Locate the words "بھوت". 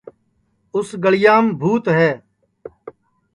1.59-1.85